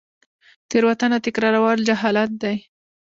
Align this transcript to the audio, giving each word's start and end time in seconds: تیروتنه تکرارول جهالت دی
تیروتنه 0.69 1.17
تکرارول 1.25 1.79
جهالت 1.87 2.29
دی 2.41 2.55